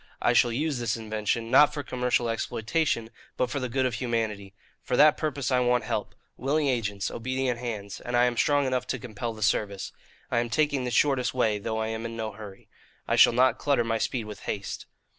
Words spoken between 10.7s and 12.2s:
the shortest way, though I am in